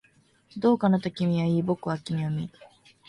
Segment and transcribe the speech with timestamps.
[0.57, 2.53] どうかな、と君は言い、僕は君を見る